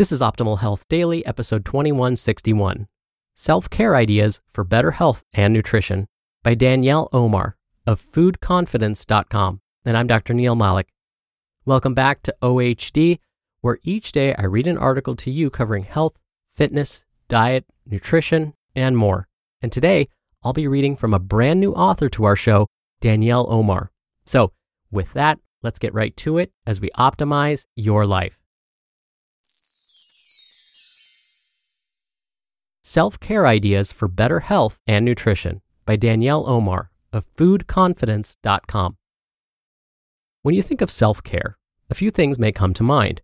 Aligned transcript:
This 0.00 0.12
is 0.12 0.22
Optimal 0.22 0.60
Health 0.60 0.88
Daily, 0.88 1.26
episode 1.26 1.62
2161 1.66 2.88
Self 3.34 3.68
Care 3.68 3.94
Ideas 3.94 4.40
for 4.50 4.64
Better 4.64 4.92
Health 4.92 5.24
and 5.34 5.52
Nutrition 5.52 6.06
by 6.42 6.54
Danielle 6.54 7.10
Omar 7.12 7.58
of 7.86 8.00
foodconfidence.com. 8.00 9.60
And 9.84 9.96
I'm 9.98 10.06
Dr. 10.06 10.32
Neal 10.32 10.54
Malik. 10.54 10.88
Welcome 11.66 11.92
back 11.92 12.22
to 12.22 12.34
OHD, 12.40 13.18
where 13.60 13.78
each 13.82 14.12
day 14.12 14.34
I 14.36 14.44
read 14.44 14.66
an 14.66 14.78
article 14.78 15.16
to 15.16 15.30
you 15.30 15.50
covering 15.50 15.84
health, 15.84 16.16
fitness, 16.54 17.04
diet, 17.28 17.66
nutrition, 17.84 18.54
and 18.74 18.96
more. 18.96 19.28
And 19.60 19.70
today 19.70 20.08
I'll 20.42 20.54
be 20.54 20.66
reading 20.66 20.96
from 20.96 21.12
a 21.12 21.18
brand 21.18 21.60
new 21.60 21.74
author 21.74 22.08
to 22.08 22.24
our 22.24 22.36
show, 22.36 22.68
Danielle 23.02 23.44
Omar. 23.50 23.90
So, 24.24 24.52
with 24.90 25.12
that, 25.12 25.40
let's 25.62 25.78
get 25.78 25.92
right 25.92 26.16
to 26.16 26.38
it 26.38 26.52
as 26.66 26.80
we 26.80 26.88
optimize 26.96 27.66
your 27.76 28.06
life. 28.06 28.39
Self 32.90 33.20
Care 33.20 33.46
Ideas 33.46 33.92
for 33.92 34.08
Better 34.08 34.40
Health 34.40 34.80
and 34.84 35.04
Nutrition 35.04 35.60
by 35.86 35.94
Danielle 35.94 36.44
Omar 36.50 36.90
of 37.12 37.24
foodconfidence.com. 37.36 38.96
When 40.42 40.56
you 40.56 40.60
think 40.60 40.80
of 40.80 40.90
self 40.90 41.22
care, 41.22 41.56
a 41.88 41.94
few 41.94 42.10
things 42.10 42.36
may 42.36 42.50
come 42.50 42.74
to 42.74 42.82
mind. 42.82 43.22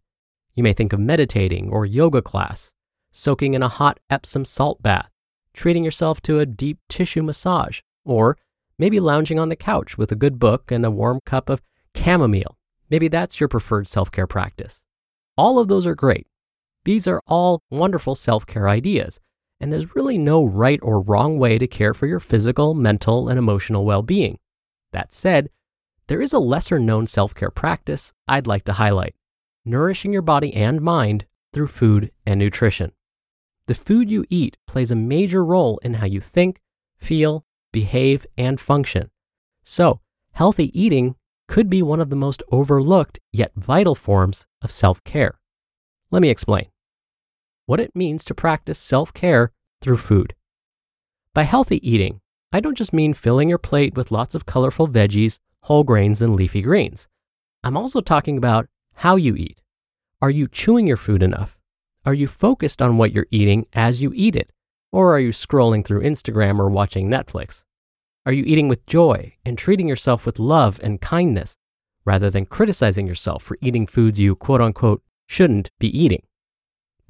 You 0.54 0.62
may 0.62 0.72
think 0.72 0.92
of 0.92 1.00
meditating 1.00 1.68
or 1.68 1.84
yoga 1.84 2.22
class, 2.22 2.74
soaking 3.10 3.54
in 3.54 3.62
a 3.64 3.68
hot 3.68 3.98
Epsom 4.08 4.44
salt 4.44 4.80
bath, 4.82 5.10
treating 5.52 5.82
yourself 5.82 6.22
to 6.22 6.38
a 6.38 6.46
deep 6.46 6.78
tissue 6.88 7.24
massage, 7.24 7.80
or 8.04 8.38
maybe 8.78 9.00
lounging 9.00 9.40
on 9.40 9.48
the 9.48 9.56
couch 9.56 9.98
with 9.98 10.12
a 10.12 10.14
good 10.14 10.38
book 10.38 10.70
and 10.70 10.86
a 10.86 10.92
warm 10.92 11.18
cup 11.26 11.48
of 11.48 11.60
chamomile. 11.96 12.56
Maybe 12.88 13.08
that's 13.08 13.40
your 13.40 13.48
preferred 13.48 13.88
self 13.88 14.12
care 14.12 14.28
practice. 14.28 14.84
All 15.36 15.58
of 15.58 15.66
those 15.66 15.88
are 15.88 15.96
great. 15.96 16.28
These 16.84 17.08
are 17.08 17.20
all 17.26 17.62
wonderful 17.68 18.14
self 18.14 18.46
care 18.46 18.68
ideas, 18.68 19.18
and 19.60 19.72
there's 19.72 19.94
really 19.94 20.18
no 20.18 20.44
right 20.44 20.78
or 20.82 21.00
wrong 21.00 21.38
way 21.38 21.58
to 21.58 21.66
care 21.66 21.94
for 21.94 22.06
your 22.06 22.20
physical, 22.20 22.74
mental, 22.74 23.28
and 23.28 23.38
emotional 23.38 23.84
well 23.84 24.02
being. 24.02 24.38
That 24.92 25.12
said, 25.12 25.50
there 26.08 26.20
is 26.20 26.32
a 26.32 26.38
lesser 26.38 26.78
known 26.78 27.06
self 27.06 27.34
care 27.34 27.50
practice 27.50 28.12
I'd 28.28 28.46
like 28.46 28.64
to 28.64 28.74
highlight 28.74 29.14
nourishing 29.66 30.12
your 30.12 30.22
body 30.22 30.54
and 30.54 30.80
mind 30.80 31.26
through 31.52 31.66
food 31.66 32.12
and 32.24 32.38
nutrition. 32.38 32.92
The 33.66 33.74
food 33.74 34.10
you 34.10 34.24
eat 34.30 34.56
plays 34.68 34.92
a 34.92 34.96
major 34.96 35.44
role 35.44 35.78
in 35.78 35.94
how 35.94 36.06
you 36.06 36.20
think, 36.20 36.60
feel, 36.96 37.44
behave, 37.72 38.24
and 38.38 38.60
function. 38.60 39.10
So, 39.64 40.00
healthy 40.32 40.70
eating 40.80 41.16
could 41.48 41.68
be 41.68 41.82
one 41.82 42.00
of 42.00 42.10
the 42.10 42.16
most 42.16 42.42
overlooked 42.52 43.18
yet 43.32 43.52
vital 43.56 43.96
forms 43.96 44.46
of 44.62 44.70
self 44.70 45.02
care. 45.02 45.40
Let 46.12 46.22
me 46.22 46.30
explain 46.30 46.66
what 47.66 47.80
it 47.80 47.94
means 47.94 48.24
to 48.24 48.34
practice 48.34 48.78
self 48.78 49.12
care 49.12 49.52
through 49.82 49.98
food. 49.98 50.34
By 51.34 51.42
healthy 51.42 51.86
eating, 51.88 52.20
I 52.52 52.60
don't 52.60 52.78
just 52.78 52.92
mean 52.92 53.12
filling 53.12 53.48
your 53.48 53.58
plate 53.58 53.94
with 53.96 54.10
lots 54.10 54.34
of 54.34 54.46
colorful 54.46 54.88
veggies, 54.88 55.38
whole 55.62 55.84
grains, 55.84 56.22
and 56.22 56.34
leafy 56.34 56.62
greens. 56.62 57.08
I'm 57.62 57.76
also 57.76 58.00
talking 58.00 58.38
about 58.38 58.68
how 58.94 59.16
you 59.16 59.34
eat. 59.36 59.60
Are 60.22 60.30
you 60.30 60.48
chewing 60.48 60.86
your 60.86 60.96
food 60.96 61.22
enough? 61.22 61.58
Are 62.06 62.14
you 62.14 62.28
focused 62.28 62.80
on 62.80 62.96
what 62.96 63.12
you're 63.12 63.26
eating 63.30 63.66
as 63.72 64.00
you 64.00 64.12
eat 64.14 64.36
it? 64.36 64.50
Or 64.92 65.14
are 65.14 65.20
you 65.20 65.30
scrolling 65.30 65.84
through 65.84 66.02
Instagram 66.02 66.58
or 66.60 66.70
watching 66.70 67.10
Netflix? 67.10 67.64
Are 68.24 68.32
you 68.32 68.44
eating 68.44 68.68
with 68.68 68.86
joy 68.86 69.34
and 69.44 69.58
treating 69.58 69.88
yourself 69.88 70.24
with 70.24 70.38
love 70.38 70.80
and 70.82 71.00
kindness 71.00 71.56
rather 72.04 72.30
than 72.30 72.46
criticizing 72.46 73.06
yourself 73.06 73.42
for 73.42 73.58
eating 73.60 73.86
foods 73.86 74.18
you 74.18 74.36
quote 74.36 74.60
unquote 74.60 75.02
shouldn't 75.26 75.70
be 75.78 75.88
eating? 75.88 76.22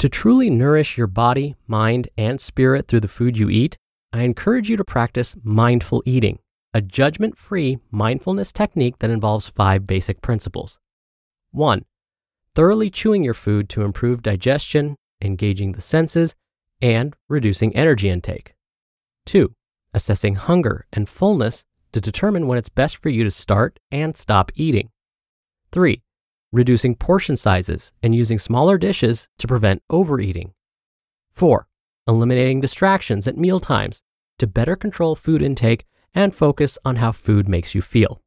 To 0.00 0.10
truly 0.10 0.50
nourish 0.50 0.98
your 0.98 1.06
body, 1.06 1.56
mind, 1.66 2.08
and 2.18 2.38
spirit 2.38 2.86
through 2.86 3.00
the 3.00 3.08
food 3.08 3.38
you 3.38 3.48
eat, 3.48 3.78
I 4.12 4.24
encourage 4.24 4.68
you 4.68 4.76
to 4.76 4.84
practice 4.84 5.34
mindful 5.42 6.02
eating, 6.04 6.38
a 6.74 6.82
judgment 6.82 7.38
free 7.38 7.78
mindfulness 7.90 8.52
technique 8.52 8.98
that 8.98 9.08
involves 9.08 9.48
five 9.48 9.86
basic 9.86 10.20
principles. 10.20 10.78
1. 11.52 11.86
Thoroughly 12.54 12.90
chewing 12.90 13.24
your 13.24 13.32
food 13.32 13.70
to 13.70 13.82
improve 13.82 14.22
digestion, 14.22 14.96
engaging 15.22 15.72
the 15.72 15.80
senses, 15.80 16.34
and 16.82 17.16
reducing 17.30 17.74
energy 17.74 18.10
intake. 18.10 18.54
2. 19.24 19.54
Assessing 19.94 20.34
hunger 20.34 20.86
and 20.92 21.08
fullness 21.08 21.64
to 21.92 22.02
determine 22.02 22.46
when 22.46 22.58
it's 22.58 22.68
best 22.68 22.98
for 22.98 23.08
you 23.08 23.24
to 23.24 23.30
start 23.30 23.80
and 23.90 24.14
stop 24.14 24.52
eating. 24.56 24.90
3 25.72 26.02
reducing 26.56 26.94
portion 26.94 27.36
sizes 27.36 27.92
and 28.02 28.14
using 28.14 28.38
smaller 28.38 28.78
dishes 28.78 29.28
to 29.38 29.46
prevent 29.46 29.82
overeating. 29.90 30.54
4. 31.34 31.68
Eliminating 32.08 32.62
distractions 32.62 33.28
at 33.28 33.36
meal 33.36 33.60
times 33.60 34.02
to 34.38 34.46
better 34.46 34.74
control 34.74 35.14
food 35.14 35.42
intake 35.42 35.84
and 36.14 36.34
focus 36.34 36.78
on 36.82 36.96
how 36.96 37.12
food 37.12 37.46
makes 37.46 37.74
you 37.74 37.82
feel. 37.82 38.22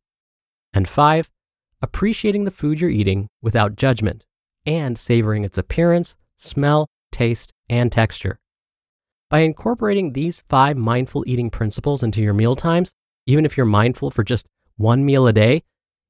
And 0.74 0.88
5. 0.88 1.28
Appreciating 1.82 2.46
the 2.46 2.52
food 2.52 2.80
you're 2.80 2.92
eating 2.92 3.30
without 3.42 3.76
judgment 3.76 4.26
and 4.64 4.96
savoring 4.96 5.44
its 5.44 5.58
appearance, 5.58 6.16
smell, 6.36 6.88
taste, 7.12 7.52
and 7.68 7.92
texture. 7.92 8.40
By 9.32 9.40
incorporating 9.40 10.14
these 10.14 10.44
five 10.48 10.78
mindful 10.78 11.24
eating 11.26 11.50
principles 11.50 12.04
into 12.04 12.22
your 12.22 12.36
meal 12.36 12.56
times, 12.56 12.94
even 13.26 13.44
if 13.44 13.58
you're 13.58 13.66
mindful 13.66 14.12
for 14.12 14.24
just 14.24 14.46
one 14.76 15.04
meal 15.04 15.26
a 15.26 15.34
day, 15.34 15.64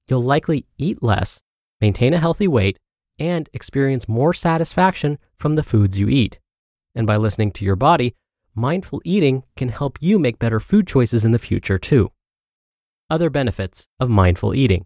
you'll 0.09 0.21
likely 0.21 0.65
eat 0.77 1.01
less 1.01 1.43
maintain 1.81 2.13
a 2.13 2.19
healthy 2.19 2.47
weight, 2.47 2.77
and 3.17 3.49
experience 3.53 4.07
more 4.07 4.33
satisfaction 4.33 5.17
from 5.35 5.55
the 5.55 5.63
foods 5.63 5.99
you 5.99 6.07
eat. 6.07 6.39
And 6.95 7.05
by 7.05 7.17
listening 7.17 7.51
to 7.53 7.65
your 7.65 7.75
body, 7.75 8.15
mindful 8.55 9.01
eating 9.03 9.43
can 9.55 9.69
help 9.69 9.97
you 10.01 10.17
make 10.19 10.39
better 10.39 10.59
food 10.59 10.87
choices 10.87 11.25
in 11.25 11.31
the 11.31 11.39
future 11.39 11.77
too. 11.77 12.11
Other 13.09 13.29
benefits 13.29 13.87
of 13.99 14.09
mindful 14.09 14.53
eating. 14.53 14.85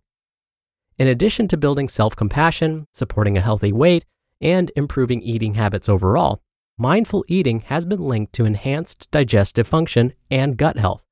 In 0.98 1.08
addition 1.08 1.48
to 1.50 1.58
building 1.58 1.88
self 1.88 2.16
compassion, 2.16 2.88
supporting 2.94 3.38
a 3.38 3.42
healthy 3.42 3.72
weight, 3.72 4.06
and 4.42 4.72
improving 4.76 5.22
eating 5.22 5.56
habits 5.56 5.90
overall, 5.90 6.42
mindful 6.78 7.26
eating 7.28 7.62
has 7.62 7.86
been 7.86 8.02
linked 8.02 8.34
to 8.34 8.46
enhanced 8.46 9.10
digestive 9.12 9.68
function 9.68 10.14
and 10.30 10.58
gut 10.58 10.78
health, 10.78 11.04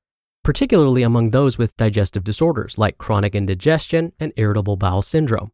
particularly 0.44 1.02
among 1.02 1.30
those 1.30 1.58
with 1.58 1.76
digestive 1.76 2.24
disorders 2.24 2.78
like 2.78 2.98
chronic 2.98 3.34
indigestion 3.34 4.12
and 4.20 4.32
irritable 4.36 4.76
bowel 4.76 5.02
syndrome. 5.02 5.50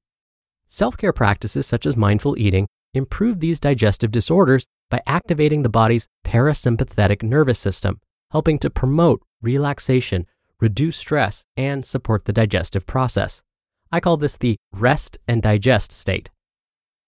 Self 0.70 0.98
care 0.98 1.14
practices 1.14 1.66
such 1.66 1.86
as 1.86 1.96
mindful 1.96 2.38
eating 2.38 2.68
improve 2.92 3.40
these 3.40 3.58
digestive 3.58 4.10
disorders 4.10 4.66
by 4.90 5.00
activating 5.06 5.62
the 5.62 5.70
body's 5.70 6.06
parasympathetic 6.26 7.22
nervous 7.22 7.58
system, 7.58 8.00
helping 8.32 8.58
to 8.58 8.68
promote 8.68 9.22
relaxation, 9.40 10.26
reduce 10.60 10.98
stress, 10.98 11.46
and 11.56 11.86
support 11.86 12.26
the 12.26 12.34
digestive 12.34 12.86
process. 12.86 13.42
I 13.90 14.00
call 14.00 14.18
this 14.18 14.36
the 14.36 14.56
rest 14.70 15.18
and 15.26 15.40
digest 15.40 15.90
state. 15.90 16.28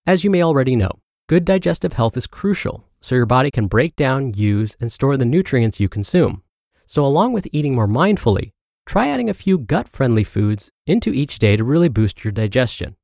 As 0.06 0.24
you 0.24 0.30
may 0.30 0.42
already 0.42 0.74
know, 0.74 0.92
good 1.28 1.44
digestive 1.44 1.92
health 1.92 2.16
is 2.16 2.26
crucial 2.26 2.86
so 3.02 3.14
your 3.14 3.26
body 3.26 3.50
can 3.50 3.66
break 3.66 3.94
down, 3.94 4.32
use, 4.32 4.74
and 4.80 4.90
store 4.90 5.18
the 5.18 5.26
nutrients 5.26 5.78
you 5.78 5.88
consume. 5.90 6.42
So, 6.86 7.04
along 7.04 7.34
with 7.34 7.46
eating 7.52 7.74
more 7.74 7.86
mindfully, 7.86 8.52
try 8.86 9.08
adding 9.08 9.28
a 9.28 9.34
few 9.34 9.58
gut 9.58 9.86
friendly 9.86 10.24
foods 10.24 10.70
into 10.86 11.12
each 11.12 11.38
day 11.38 11.56
to 11.56 11.64
really 11.64 11.88
boost 11.88 12.24
your 12.24 12.32
digestion 12.32 12.96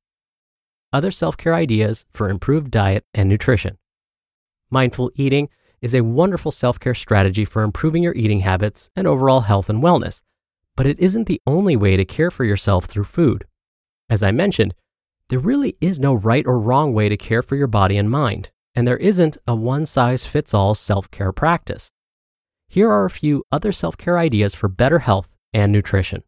other 0.96 1.10
self 1.10 1.36
care 1.36 1.54
ideas 1.54 2.04
for 2.12 2.28
improved 2.28 2.70
diet 2.70 3.04
and 3.14 3.28
nutrition 3.28 3.78
Mindful 4.70 5.12
eating 5.14 5.48
is 5.80 5.94
a 5.94 6.02
wonderful 6.02 6.50
self 6.50 6.80
care 6.80 6.94
strategy 6.94 7.44
for 7.44 7.62
improving 7.62 8.02
your 8.02 8.14
eating 8.14 8.40
habits 8.40 8.90
and 8.96 9.06
overall 9.06 9.42
health 9.42 9.70
and 9.70 9.82
wellness, 9.82 10.22
but 10.74 10.86
it 10.86 10.98
isn't 10.98 11.28
the 11.28 11.40
only 11.46 11.76
way 11.76 11.96
to 11.96 12.04
care 12.04 12.32
for 12.32 12.44
yourself 12.44 12.86
through 12.86 13.04
food. 13.04 13.46
As 14.10 14.22
I 14.22 14.32
mentioned, 14.32 14.74
there 15.28 15.38
really 15.38 15.76
is 15.80 16.00
no 16.00 16.14
right 16.14 16.44
or 16.46 16.58
wrong 16.58 16.92
way 16.92 17.08
to 17.08 17.16
care 17.16 17.42
for 17.42 17.54
your 17.54 17.68
body 17.68 17.96
and 17.96 18.10
mind, 18.10 18.50
and 18.74 18.88
there 18.88 18.96
isn't 18.96 19.38
a 19.46 19.54
one 19.54 19.86
size 19.86 20.24
fits 20.24 20.52
all 20.52 20.74
self 20.74 21.10
care 21.12 21.32
practice. 21.32 21.92
Here 22.68 22.90
are 22.90 23.04
a 23.04 23.10
few 23.10 23.44
other 23.52 23.70
self 23.70 23.96
care 23.96 24.18
ideas 24.18 24.56
for 24.56 24.68
better 24.68 25.00
health 25.00 25.32
and 25.52 25.70
nutrition. 25.70 26.24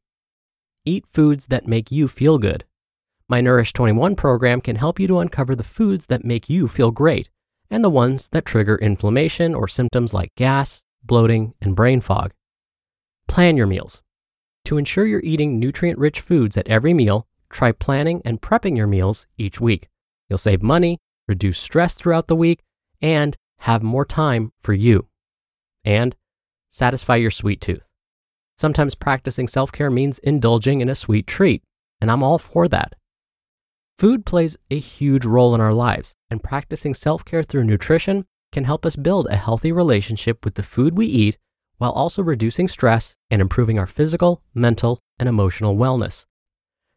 Eat 0.85 1.07
foods 1.13 1.47
that 1.47 1.67
make 1.67 1.91
you 1.91 2.07
feel 2.07 2.39
good. 2.39 2.65
My 3.31 3.43
Nourish 3.43 3.75
21 3.75 4.17
program 4.17 4.63
can 4.63 4.77
help 4.77 4.99
you 4.99 5.07
to 5.07 5.19
uncover 5.19 5.55
the 5.55 5.63
foods 5.63 6.07
that 6.07 6.25
make 6.25 6.49
you 6.49 6.67
feel 6.67 6.91
great 6.91 7.29
and 7.69 7.85
the 7.85 7.91
ones 7.91 8.31
that 8.31 8.47
trigger 8.47 8.77
inflammation 8.77 9.55
or 9.55 9.69
symptoms 9.69 10.15
like 10.15 10.35
gas, 10.35 10.83
bloating, 11.03 11.53
and 11.61 11.77
brain 11.77 12.01
fog. 12.01 12.33
Plan 13.27 13.59
your 13.59 13.67
meals. 13.67 14.01
To 14.65 14.79
ensure 14.79 15.05
you're 15.05 15.21
eating 15.23 15.59
nutrient 15.59 15.99
rich 15.99 16.21
foods 16.21 16.57
at 16.57 16.69
every 16.69 16.95
meal, 16.95 17.27
try 17.51 17.71
planning 17.71 18.23
and 18.25 18.41
prepping 18.41 18.79
your 18.79 18.87
meals 18.87 19.27
each 19.37 19.61
week. 19.61 19.89
You'll 20.31 20.39
save 20.39 20.63
money, 20.63 20.97
reduce 21.27 21.59
stress 21.59 21.97
throughout 21.97 22.29
the 22.29 22.37
week, 22.37 22.63
and 23.03 23.37
have 23.59 23.83
more 23.83 24.07
time 24.07 24.53
for 24.59 24.73
you. 24.73 25.07
And 25.85 26.17
satisfy 26.71 27.17
your 27.17 27.31
sweet 27.31 27.61
tooth. 27.61 27.87
Sometimes 28.57 28.95
practicing 28.95 29.49
self 29.49 29.71
care 29.71 29.91
means 29.91 30.19
indulging 30.19 30.81
in 30.81 30.89
a 30.89 30.95
sweet 30.95 31.27
treat, 31.27 31.63
and 32.01 32.11
I'm 32.11 32.23
all 32.23 32.39
for 32.39 32.69
that. 32.69 32.95
Food 33.99 34.25
plays 34.25 34.57
a 34.71 34.79
huge 34.79 35.27
role 35.27 35.57
in 35.57 35.61
our 35.61 35.73
lives, 35.73 36.15
and 36.31 36.41
practicing 36.41 36.95
self 36.95 37.25
care 37.25 37.43
through 37.43 37.65
nutrition 37.65 38.27
can 38.53 38.63
help 38.63 38.87
us 38.87 38.95
build 38.95 39.27
a 39.27 39.37
healthy 39.37 39.73
relationship 39.73 40.45
with 40.45 40.55
the 40.55 40.63
food 40.63 40.97
we 40.97 41.07
eat 41.07 41.37
while 41.79 41.91
also 41.91 42.23
reducing 42.23 42.69
stress 42.69 43.17
and 43.29 43.43
improving 43.43 43.77
our 43.77 43.89
physical, 43.89 44.41
mental, 44.55 45.01
and 45.19 45.29
emotional 45.29 45.77
wellness. 45.77 46.27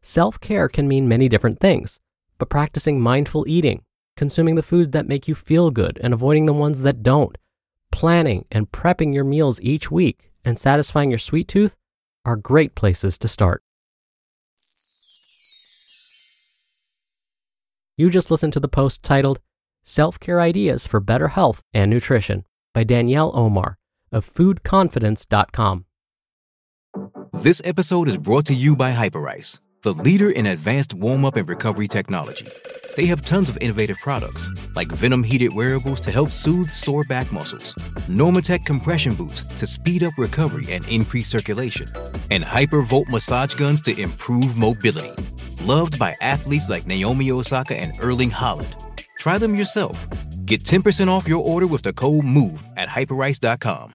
Self 0.04 0.40
care 0.40 0.70
can 0.70 0.88
mean 0.88 1.08
many 1.08 1.28
different 1.28 1.60
things, 1.60 2.00
but 2.38 2.52
practicing 2.52 3.02
mindful 3.02 3.46
eating, 3.48 3.84
consuming 4.16 4.54
the 4.54 4.62
foods 4.62 4.92
that 4.92 5.08
make 5.08 5.28
you 5.28 5.34
feel 5.34 5.72
good 5.72 6.00
and 6.04 6.14
avoiding 6.14 6.46
the 6.46 6.54
ones 6.54 6.84
that 6.84 7.02
don't, 7.02 7.36
planning 7.92 8.46
and 8.52 8.72
prepping 8.72 9.12
your 9.12 9.24
meals 9.24 9.60
each 9.62 9.90
week, 9.90 10.32
and 10.46 10.60
satisfying 10.60 11.10
your 11.10 11.18
sweet 11.18 11.48
tooth 11.48 11.76
are 12.26 12.36
great 12.36 12.76
places 12.76 13.18
to 13.18 13.28
start. 13.28 13.64
You 18.02 18.10
just 18.10 18.32
listened 18.32 18.54
to 18.54 18.60
the 18.60 18.68
post 18.68 19.04
titled 19.04 19.40
Self 19.84 20.20
Care 20.20 20.42
Ideas 20.42 20.88
for 20.88 21.00
Better 21.00 21.28
Health 21.28 21.62
and 21.72 21.92
Nutrition 21.92 22.46
by 22.74 22.84
Danielle 22.84 23.30
Omar 23.36 23.78
of 24.12 24.28
foodconfidence.com. 24.34 25.86
This 27.32 27.62
episode 27.64 28.08
is 28.08 28.18
brought 28.18 28.48
to 28.48 28.56
you 28.56 28.76
by 28.76 28.92
Hyperice, 28.92 29.60
the 29.84 29.94
leader 29.94 30.32
in 30.32 30.48
advanced 30.48 30.96
warm 30.96 31.24
up 31.26 31.36
and 31.36 31.48
recovery 31.48 31.88
technology. 31.88 32.48
They 32.96 33.06
have 33.06 33.22
tons 33.22 33.50
of 33.50 33.60
innovative 33.62 33.98
products, 34.00 34.50
like 34.76 34.92
Venom 34.94 35.24
heated 35.24 35.54
wearables 35.54 36.02
to 36.02 36.10
help 36.10 36.32
soothe 36.32 36.70
sore 36.72 37.04
back 37.04 37.32
muscles, 37.32 37.76
Normatec 38.10 38.66
compression 38.66 39.14
boots 39.14 39.44
to 39.58 39.68
speed 39.68 40.02
up 40.02 40.14
recovery 40.18 40.66
and 40.74 40.90
increase 40.90 41.30
circulation, 41.30 41.88
and 42.32 42.44
Hypervolt 42.44 43.10
massage 43.10 43.54
guns 43.54 43.80
to 43.82 43.96
improve 44.02 44.58
mobility 44.58 45.14
loved 45.66 45.98
by 46.00 46.16
athletes 46.22 46.70
like 46.70 46.88
Naomi 46.88 47.32
Osaka 47.32 47.76
and 47.76 47.94
Erling 48.00 48.32
Haaland. 48.32 48.74
Try 49.18 49.38
them 49.38 49.56
yourself. 49.56 50.08
Get 50.46 50.64
10% 50.64 51.08
off 51.08 51.28
your 51.28 51.44
order 51.44 51.68
with 51.68 51.84
the 51.84 51.94
code 51.94 52.26
MOVE 52.26 52.64
at 52.76 52.90
hyperice.com. 52.90 53.94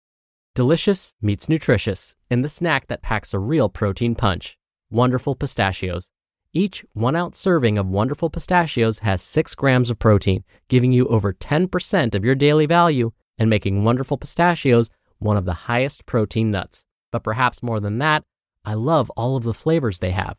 Delicious 0.55 1.15
meets 1.21 1.49
nutritious 1.49 2.15
in 2.31 2.43
the 2.43 2.49
snack 2.49 2.87
that 2.87 3.03
packs 3.03 3.35
a 3.35 3.39
real 3.39 3.69
protein 3.69 4.15
punch. 4.15 4.57
Wonderful 4.91 5.35
pistachios. 5.35 6.09
Each 6.53 6.85
one 6.95 7.17
ounce 7.17 7.39
serving 7.39 7.77
of 7.77 7.87
wonderful 7.87 8.31
pistachios 8.31 9.01
has 9.01 9.21
six 9.21 9.55
grams 9.55 9.91
of 9.91 9.99
protein, 9.99 10.45
giving 10.69 10.93
you 10.93 11.07
over 11.09 11.35
10% 11.35 12.15
of 12.15 12.25
your 12.25 12.35
daily 12.35 12.65
value 12.65 13.11
and 13.39 13.51
making 13.51 13.85
wonderful 13.85 14.17
pistachios 14.17 14.89
one 15.19 15.37
of 15.37 15.45
the 15.45 15.53
highest 15.69 16.07
protein 16.07 16.51
nuts. 16.51 16.87
But 17.13 17.25
perhaps 17.25 17.63
more 17.63 17.81
than 17.81 17.99
that, 17.99 18.23
I 18.65 18.75
love 18.75 19.11
all 19.11 19.37
of 19.37 19.45
the 19.45 19.53
flavors 19.53 19.99
they 19.99 20.13
have. 20.13 20.39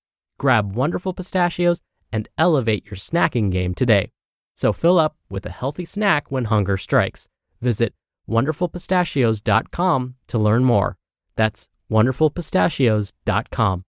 Grab 0.41 0.73
wonderful 0.75 1.13
pistachios 1.13 1.83
and 2.11 2.27
elevate 2.35 2.85
your 2.85 2.95
snacking 2.95 3.51
game 3.51 3.75
today. 3.75 4.09
So 4.55 4.73
fill 4.73 4.97
up 4.97 5.15
with 5.29 5.45
a 5.45 5.51
healthy 5.51 5.85
snack 5.85 6.31
when 6.31 6.45
hunger 6.45 6.77
strikes. 6.77 7.27
Visit 7.61 7.93
wonderfulpistachios.com 8.27 10.15
to 10.25 10.39
learn 10.39 10.63
more. 10.63 10.97
That's 11.35 11.69
wonderfulpistachios.com. 11.91 13.85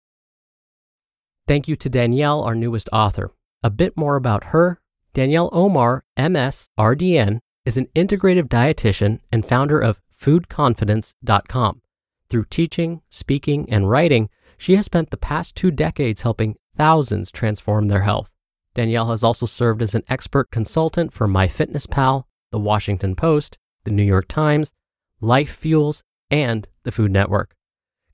Thank 1.48 1.70
you 1.70 1.78
to 1.78 1.90
Danielle, 1.90 2.44
our 2.44 2.56
newest 2.56 2.90
author. 2.92 3.32
A 3.64 3.70
bit 3.70 3.96
more 3.96 4.18
about 4.18 4.44
her. 4.46 4.82
Danielle 5.14 5.50
Omar, 5.54 6.04
MS, 6.18 6.68
RDN, 6.78 7.40
is 7.66 7.78
an 7.78 7.88
integrative 7.96 8.50
dietitian 8.50 9.22
and 9.32 9.46
founder 9.46 9.80
of 9.80 10.02
foodconfidence.com. 10.22 11.82
Through 12.30 12.46
teaching, 12.50 13.04
speaking, 13.10 13.72
and 13.72 13.90
writing, 13.90 14.30
she 14.62 14.76
has 14.76 14.86
spent 14.86 15.10
the 15.10 15.18
past 15.18 15.56
two 15.56 15.72
decades 15.72 16.22
helping 16.22 16.56
thousands 16.78 17.32
transform 17.32 17.88
their 17.88 18.04
health. 18.04 18.30
Danielle 18.76 19.10
has 19.10 19.24
also 19.24 19.48
served 19.48 19.82
as 19.82 19.96
an 19.96 20.04
expert 20.08 20.52
consultant 20.52 21.12
for 21.12 21.28
MyFitnessPal, 21.28 22.26
The 22.52 22.60
Washington 22.60 23.16
Post, 23.16 23.58
The 23.86 23.92
New 23.92 24.04
York 24.04 24.28
Times, 24.28 24.72
Life 25.20 25.56
Fuels, 25.56 26.04
and 26.30 26.68
the 26.84 26.92
Food 26.92 27.12
Network. 27.12 27.56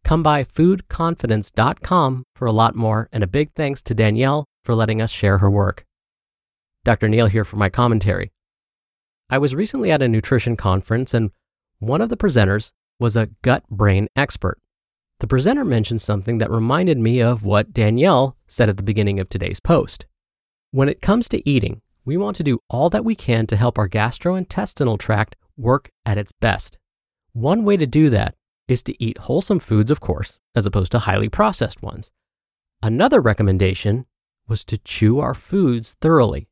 Come 0.05 0.23
by 0.23 0.45
foodconfidence.com 0.45 2.23
for 2.33 2.45
a 2.45 2.53
lot 2.53 2.75
more, 2.75 3.09
and 3.11 3.25
a 3.25 3.27
big 3.27 3.51
thanks 3.53 3.81
to 3.81 3.93
Danielle 3.93 4.45
for 4.63 4.73
letting 4.73 5.01
us 5.01 5.11
share 5.11 5.39
her 5.39 5.51
work. 5.51 5.83
Dr. 6.85 7.09
Neal 7.09 7.27
here 7.27 7.43
for 7.43 7.57
my 7.57 7.67
commentary. 7.67 8.31
I 9.29 9.37
was 9.37 9.53
recently 9.53 9.91
at 9.91 10.01
a 10.01 10.07
nutrition 10.07 10.55
conference, 10.55 11.13
and 11.13 11.31
one 11.79 11.99
of 11.99 12.07
the 12.07 12.15
presenters 12.15 12.71
was 13.01 13.17
a 13.17 13.31
gut 13.41 13.67
brain 13.69 14.07
expert. 14.15 14.57
The 15.19 15.27
presenter 15.27 15.65
mentioned 15.65 15.99
something 15.99 16.37
that 16.37 16.51
reminded 16.51 16.99
me 16.99 17.21
of 17.21 17.43
what 17.43 17.73
Danielle 17.73 18.37
said 18.45 18.69
at 18.69 18.77
the 18.77 18.83
beginning 18.83 19.19
of 19.19 19.27
today's 19.27 19.59
post. 19.59 20.05
When 20.69 20.87
it 20.89 21.01
comes 21.01 21.27
to 21.29 21.49
eating, 21.49 21.81
we 22.05 22.17
want 22.17 22.35
to 22.35 22.43
do 22.43 22.59
all 22.69 22.91
that 22.91 23.03
we 23.03 23.15
can 23.15 23.47
to 23.47 23.55
help 23.55 23.79
our 23.79 23.89
gastrointestinal 23.89 24.99
tract 24.99 25.35
work 25.57 25.89
at 26.05 26.19
its 26.19 26.31
best. 26.31 26.77
One 27.33 27.65
way 27.65 27.77
to 27.77 27.87
do 27.87 28.11
that 28.11 28.35
is 28.67 28.83
to 28.83 29.03
eat 29.03 29.17
wholesome 29.17 29.59
foods, 29.59 29.89
of 29.89 30.01
course, 30.01 30.37
as 30.53 30.67
opposed 30.67 30.91
to 30.91 30.99
highly 30.99 31.29
processed 31.29 31.81
ones. 31.81 32.11
Another 32.83 33.19
recommendation 33.19 34.05
was 34.47 34.63
to 34.65 34.77
chew 34.77 35.17
our 35.17 35.33
foods 35.33 35.97
thoroughly. 35.99 36.47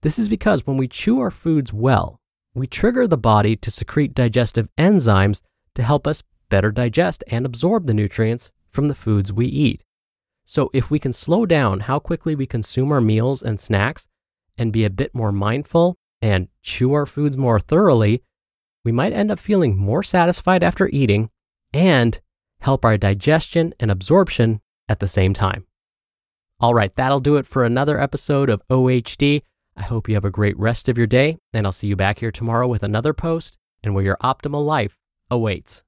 This 0.00 0.18
is 0.18 0.30
because 0.30 0.66
when 0.66 0.78
we 0.78 0.88
chew 0.88 1.20
our 1.20 1.30
foods 1.30 1.70
well, 1.70 2.18
we 2.54 2.66
trigger 2.66 3.06
the 3.06 3.18
body 3.18 3.56
to 3.56 3.70
secrete 3.70 4.14
digestive 4.14 4.70
enzymes 4.78 5.42
to 5.74 5.82
help 5.82 6.06
us 6.06 6.22
better 6.50 6.70
digest 6.70 7.24
and 7.28 7.46
absorb 7.46 7.86
the 7.86 7.94
nutrients 7.94 8.50
from 8.68 8.88
the 8.88 8.94
foods 8.94 9.32
we 9.32 9.46
eat. 9.46 9.84
So, 10.44 10.68
if 10.74 10.90
we 10.90 10.98
can 10.98 11.12
slow 11.12 11.46
down 11.46 11.80
how 11.80 11.98
quickly 11.98 12.34
we 12.34 12.46
consume 12.46 12.92
our 12.92 13.00
meals 13.00 13.42
and 13.42 13.60
snacks 13.60 14.06
and 14.58 14.72
be 14.72 14.84
a 14.84 14.90
bit 14.90 15.14
more 15.14 15.32
mindful 15.32 15.96
and 16.20 16.48
chew 16.62 16.92
our 16.92 17.06
foods 17.06 17.36
more 17.36 17.58
thoroughly, 17.58 18.22
we 18.84 18.92
might 18.92 19.12
end 19.12 19.30
up 19.30 19.38
feeling 19.38 19.76
more 19.76 20.02
satisfied 20.02 20.62
after 20.62 20.88
eating 20.88 21.30
and 21.72 22.20
help 22.60 22.84
our 22.84 22.98
digestion 22.98 23.74
and 23.78 23.90
absorption 23.90 24.60
at 24.88 25.00
the 25.00 25.08
same 25.08 25.32
time. 25.32 25.66
All 26.58 26.74
right, 26.74 26.94
that'll 26.94 27.20
do 27.20 27.36
it 27.36 27.46
for 27.46 27.64
another 27.64 27.98
episode 27.98 28.50
of 28.50 28.66
OHD. 28.68 29.42
I 29.76 29.82
hope 29.82 30.08
you 30.08 30.14
have 30.14 30.26
a 30.26 30.30
great 30.30 30.58
rest 30.58 30.88
of 30.88 30.98
your 30.98 31.06
day, 31.06 31.38
and 31.54 31.64
I'll 31.64 31.72
see 31.72 31.86
you 31.86 31.96
back 31.96 32.18
here 32.18 32.32
tomorrow 32.32 32.68
with 32.68 32.82
another 32.82 33.14
post 33.14 33.56
and 33.82 33.94
where 33.94 34.04
your 34.04 34.18
optimal 34.22 34.64
life 34.64 34.98
awaits. 35.30 35.82